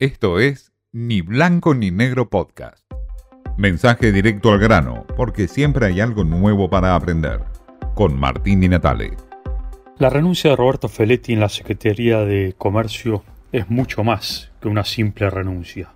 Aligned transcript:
Esto 0.00 0.40
es 0.40 0.72
Ni 0.90 1.20
Blanco 1.20 1.72
ni 1.72 1.92
Negro 1.92 2.28
Podcast. 2.28 2.84
Mensaje 3.56 4.10
directo 4.10 4.50
al 4.50 4.58
grano, 4.58 5.06
porque 5.16 5.46
siempre 5.46 5.86
hay 5.86 6.00
algo 6.00 6.24
nuevo 6.24 6.68
para 6.68 6.96
aprender. 6.96 7.44
Con 7.94 8.18
Martín 8.18 8.60
Di 8.60 8.68
Natale. 8.68 9.12
La 9.98 10.10
renuncia 10.10 10.50
de 10.50 10.56
Roberto 10.56 10.88
Feletti 10.88 11.32
en 11.32 11.38
la 11.38 11.48
Secretaría 11.48 12.24
de 12.24 12.56
Comercio 12.58 13.22
es 13.52 13.70
mucho 13.70 14.02
más 14.02 14.50
que 14.60 14.66
una 14.66 14.82
simple 14.82 15.30
renuncia. 15.30 15.92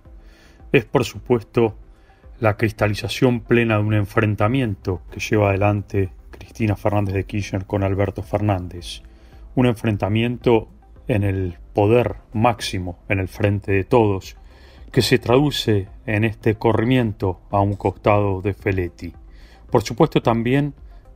Es, 0.71 0.85
por 0.85 1.03
supuesto, 1.03 1.75
la 2.39 2.55
cristalización 2.55 3.41
plena 3.41 3.79
de 3.79 3.83
un 3.83 3.95
enfrentamiento 3.95 5.01
que 5.11 5.19
lleva 5.19 5.49
adelante 5.49 6.13
Cristina 6.31 6.77
Fernández 6.77 7.15
de 7.15 7.25
Kirchner 7.25 7.65
con 7.65 7.83
Alberto 7.83 8.23
Fernández. 8.23 9.01
Un 9.55 9.65
enfrentamiento 9.65 10.69
en 11.09 11.23
el 11.23 11.57
poder 11.73 12.15
máximo 12.33 12.99
en 13.09 13.19
el 13.19 13.27
frente 13.27 13.73
de 13.73 13.83
todos, 13.83 14.37
que 14.91 15.01
se 15.01 15.17
traduce 15.17 15.87
en 16.05 16.23
este 16.23 16.55
corrimiento 16.55 17.41
a 17.49 17.59
un 17.59 17.75
costado 17.75 18.41
de 18.41 18.53
Feletti. 18.53 19.13
Por 19.69 19.83
supuesto 19.83 20.21
también 20.21 20.73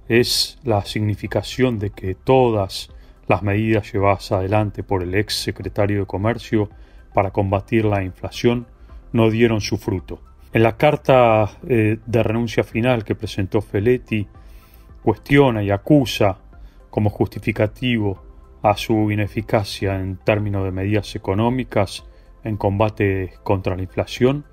es 0.10 0.58
la 0.64 0.84
significación 0.84 1.80
de 1.80 1.92
que 1.92 2.16
todas 2.16 2.90
las 3.28 3.44
medidas 3.44 3.92
llevadas 3.94 4.32
adelante 4.32 4.84
por 4.84 5.04
el 5.04 5.16
ex 5.16 5.36
secretario 5.36 6.02
de 6.02 6.06
Comercio 6.06 6.70
para 7.14 7.32
combatir 7.32 7.86
la 7.86 8.04
inflación 8.04 8.66
no 9.12 9.30
dieron 9.30 9.62
su 9.62 9.78
fruto. 9.78 10.20
En 10.54 10.64
la 10.64 10.76
carta 10.76 11.58
eh, 11.68 12.00
de 12.04 12.24
renuncia 12.24 12.64
final 12.64 13.04
que 13.04 13.16
presentó 13.16 13.62
Feletti, 13.62 14.28
cuestiona 15.04 15.62
y 15.64 15.70
acusa 15.70 16.38
como 16.90 17.10
justificativo 17.12 18.33
a 18.64 18.76
su 18.78 19.12
ineficacia 19.12 20.00
en 20.00 20.18
términos 20.18 20.64
de 20.64 20.72
medidas 20.72 21.16
económicas 21.16 22.06
en 22.44 22.58
combate 22.58 23.34
contra 23.44 23.76
la 23.76 23.84
inflación, 23.84 24.46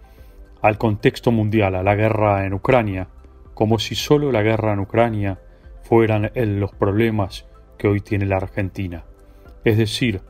al 0.60 0.76
contexto 0.76 1.32
mundial, 1.32 1.74
a 1.74 1.82
la 1.82 1.94
guerra 1.94 2.44
en 2.44 2.52
Ucrania, 2.52 3.08
como 3.54 3.78
si 3.78 3.94
solo 3.94 4.32
la 4.32 4.42
guerra 4.42 4.72
en 4.72 4.80
Ucrania 4.80 5.38
fueran 5.82 6.30
los 6.34 6.72
problemas 6.72 7.46
que 7.78 7.88
hoy 7.88 8.00
tiene 8.00 8.26
la 8.26 8.36
Argentina. 8.36 9.04
Es 9.64 9.78
decir, 9.78 10.20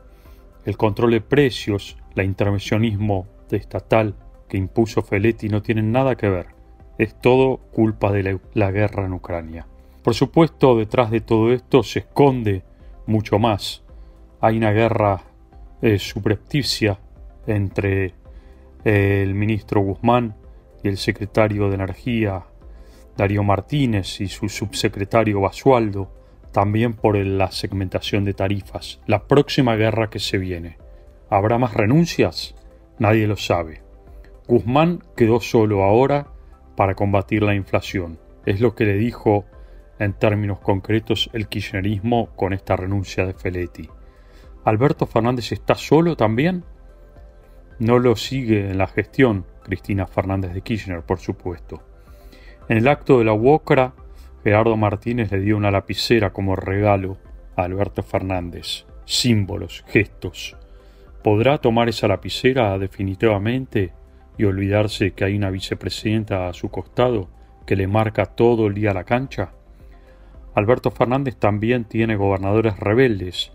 el 0.65 0.77
control 0.77 1.11
de 1.11 1.21
precios, 1.21 1.97
la 2.13 2.23
intervencionismo 2.23 3.27
estatal 3.51 4.15
que 4.47 4.57
impuso 4.57 5.01
Feletti 5.01 5.49
no 5.49 5.61
tienen 5.61 5.91
nada 5.91 6.15
que 6.15 6.29
ver. 6.29 6.47
Es 6.97 7.19
todo 7.19 7.57
culpa 7.71 8.11
de 8.11 8.39
la, 8.53 8.71
guerra 8.71 9.05
en 9.05 9.13
Ucrania. 9.13 9.67
Por 10.03 10.13
supuesto, 10.13 10.77
detrás 10.77 11.09
de 11.09 11.21
todo 11.21 11.51
esto 11.51 11.83
se 11.83 11.99
esconde 11.99 12.63
mucho 13.11 13.37
más. 13.37 13.83
Hay 14.39 14.57
una 14.57 14.71
guerra 14.71 15.21
eh, 15.81 15.99
subrepticia 15.99 16.99
entre 17.45 18.13
eh, 18.85 19.21
el 19.23 19.35
ministro 19.35 19.81
Guzmán 19.81 20.35
y 20.83 20.87
el 20.87 20.97
secretario 20.97 21.69
de 21.69 21.75
Energía 21.75 22.45
Darío 23.17 23.43
Martínez 23.43 24.21
y 24.21 24.27
su 24.27 24.49
subsecretario 24.49 25.41
Basualdo, 25.41 26.11
también 26.51 26.93
por 26.93 27.15
la 27.17 27.51
segmentación 27.51 28.23
de 28.23 28.33
tarifas. 28.33 28.99
La 29.05 29.27
próxima 29.27 29.75
guerra 29.75 30.09
que 30.09 30.19
se 30.19 30.37
viene. 30.37 30.77
¿Habrá 31.29 31.57
más 31.57 31.73
renuncias? 31.73 32.55
Nadie 32.99 33.27
lo 33.27 33.37
sabe. 33.37 33.81
Guzmán 34.47 35.03
quedó 35.15 35.39
solo 35.39 35.83
ahora 35.83 36.27
para 36.75 36.95
combatir 36.95 37.43
la 37.43 37.55
inflación. 37.55 38.19
Es 38.45 38.59
lo 38.59 38.75
que 38.75 38.85
le 38.85 38.95
dijo 38.95 39.45
en 40.01 40.13
términos 40.13 40.59
concretos 40.59 41.29
el 41.31 41.47
kirchnerismo 41.47 42.29
con 42.35 42.53
esta 42.53 42.75
renuncia 42.75 43.23
de 43.25 43.33
Feletti. 43.33 43.87
¿Alberto 44.65 45.05
Fernández 45.05 45.51
está 45.51 45.75
solo 45.75 46.17
también? 46.17 46.63
No 47.77 47.99
lo 47.99 48.15
sigue 48.15 48.71
en 48.71 48.79
la 48.79 48.87
gestión 48.87 49.45
Cristina 49.63 50.07
Fernández 50.07 50.53
de 50.53 50.61
Kirchner, 50.61 51.03
por 51.03 51.19
supuesto. 51.19 51.83
En 52.67 52.77
el 52.77 52.87
acto 52.87 53.19
de 53.19 53.25
la 53.25 53.33
UOCRA, 53.33 53.93
Gerardo 54.43 54.75
Martínez 54.75 55.31
le 55.31 55.39
dio 55.39 55.55
una 55.55 55.69
lapicera 55.69 56.33
como 56.33 56.55
regalo 56.55 57.17
a 57.55 57.63
Alberto 57.63 58.01
Fernández. 58.01 58.85
Símbolos, 59.05 59.83
gestos. 59.87 60.57
¿Podrá 61.23 61.59
tomar 61.59 61.89
esa 61.89 62.07
lapicera 62.07 62.77
definitivamente 62.79 63.93
y 64.37 64.45
olvidarse 64.45 65.11
que 65.11 65.25
hay 65.25 65.35
una 65.35 65.51
vicepresidenta 65.51 66.47
a 66.47 66.53
su 66.53 66.69
costado 66.69 67.29
que 67.67 67.75
le 67.75 67.87
marca 67.87 68.25
todo 68.25 68.65
el 68.65 68.73
día 68.73 68.93
la 68.93 69.03
cancha? 69.03 69.51
Alberto 70.53 70.91
Fernández 70.91 71.37
también 71.37 71.85
tiene 71.85 72.15
gobernadores 72.15 72.77
rebeldes 72.77 73.51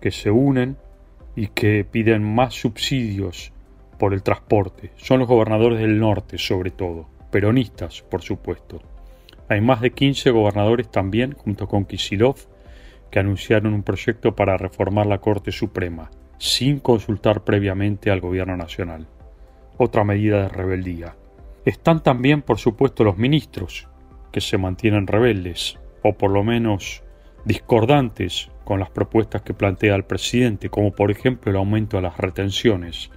que 0.00 0.10
se 0.10 0.30
unen 0.30 0.76
y 1.34 1.48
que 1.48 1.84
piden 1.84 2.22
más 2.22 2.54
subsidios 2.54 3.52
por 3.98 4.14
el 4.14 4.22
transporte. 4.22 4.92
Son 4.96 5.18
los 5.18 5.28
gobernadores 5.28 5.80
del 5.80 5.98
norte 5.98 6.38
sobre 6.38 6.70
todo, 6.70 7.08
peronistas 7.30 8.02
por 8.02 8.22
supuesto. 8.22 8.80
Hay 9.48 9.60
más 9.60 9.80
de 9.80 9.90
15 9.90 10.30
gobernadores 10.30 10.90
también, 10.90 11.32
junto 11.32 11.68
con 11.68 11.84
Kisilov, 11.84 12.36
que 13.10 13.20
anunciaron 13.20 13.74
un 13.74 13.82
proyecto 13.82 14.34
para 14.34 14.56
reformar 14.56 15.06
la 15.06 15.18
Corte 15.18 15.52
Suprema, 15.52 16.10
sin 16.38 16.80
consultar 16.80 17.44
previamente 17.44 18.10
al 18.10 18.20
Gobierno 18.20 18.56
Nacional. 18.56 19.06
Otra 19.78 20.04
medida 20.04 20.42
de 20.42 20.48
rebeldía. 20.48 21.14
Están 21.64 22.02
también, 22.02 22.42
por 22.42 22.58
supuesto, 22.58 23.04
los 23.04 23.18
ministros, 23.18 23.88
que 24.32 24.40
se 24.40 24.58
mantienen 24.58 25.06
rebeldes, 25.06 25.78
o 26.08 26.16
por 26.16 26.30
lo 26.30 26.44
menos 26.44 27.02
discordantes 27.44 28.50
con 28.64 28.80
las 28.80 28.90
propuestas 28.90 29.42
que 29.42 29.54
plantea 29.54 29.94
el 29.94 30.04
presidente, 30.04 30.70
como 30.70 30.92
por 30.92 31.10
ejemplo 31.10 31.50
el 31.50 31.56
aumento 31.56 31.96
de 31.96 32.02
las 32.02 32.16
retenciones, 32.16 33.10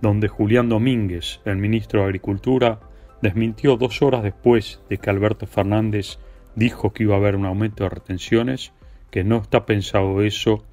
donde 0.00 0.28
Julián 0.28 0.68
Domínguez, 0.68 1.40
el 1.44 1.56
ministro 1.56 2.00
de 2.00 2.06
Agricultura, 2.06 2.80
desmintió 3.22 3.76
dos 3.76 4.02
horas 4.02 4.22
después 4.24 4.80
de 4.90 4.98
que 4.98 5.10
Alberto 5.10 5.46
Fernández 5.46 6.18
dijo 6.56 6.92
que 6.92 7.04
iba 7.04 7.14
a 7.14 7.18
haber 7.18 7.36
un 7.36 7.46
aumento 7.46 7.84
de 7.84 7.90
retenciones, 7.90 8.72
que 9.10 9.22
no 9.22 9.36
está 9.36 9.64
pensado 9.64 10.22
eso 10.22 10.64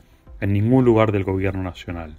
en 0.41 0.53
ningún 0.53 0.85
lugar 0.85 1.11
del 1.11 1.23
gobierno 1.23 1.61
nacional. 1.61 2.15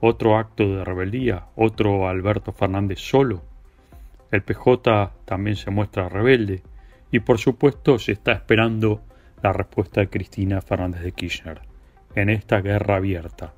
Otro 0.00 0.38
acto 0.38 0.76
de 0.76 0.84
rebeldía, 0.84 1.46
otro 1.56 2.08
Alberto 2.08 2.52
Fernández 2.52 3.00
solo. 3.00 3.42
El 4.30 4.42
PJ 4.42 5.12
también 5.26 5.56
se 5.56 5.70
muestra 5.70 6.08
rebelde, 6.08 6.62
y 7.10 7.20
por 7.20 7.38
supuesto 7.38 7.98
se 7.98 8.12
está 8.12 8.32
esperando 8.32 9.02
la 9.42 9.52
respuesta 9.52 10.00
de 10.00 10.08
Cristina 10.08 10.60
Fernández 10.60 11.02
de 11.02 11.12
Kirchner 11.12 11.60
en 12.14 12.30
esta 12.30 12.60
guerra 12.60 12.96
abierta, 12.96 13.54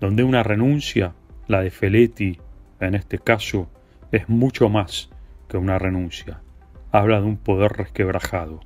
donde 0.00 0.24
una 0.24 0.42
renuncia, 0.42 1.14
la 1.46 1.60
de 1.60 1.70
Feletti 1.70 2.38
en 2.80 2.94
este 2.94 3.18
caso, 3.18 3.70
es 4.10 4.28
mucho 4.28 4.68
más 4.68 5.10
que 5.48 5.56
una 5.56 5.78
renuncia. 5.78 6.42
Habla 6.90 7.20
de 7.20 7.26
un 7.26 7.36
poder 7.36 7.72
resquebrajado, 7.72 8.60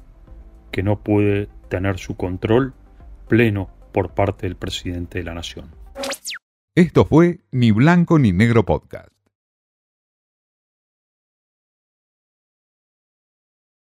que 0.71 0.83
no 0.83 1.01
puede 1.01 1.49
tener 1.69 1.99
su 1.99 2.17
control 2.17 2.75
pleno 3.29 3.71
por 3.93 4.15
parte 4.15 4.47
del 4.47 4.57
presidente 4.57 5.19
de 5.19 5.25
la 5.25 5.35
nación. 5.35 5.71
Esto 6.75 7.05
fue 7.05 7.41
Ni 7.53 7.71
Blanco 7.71 8.19
ni 8.19 8.33
Negro 8.33 8.65
Podcast. 8.65 9.16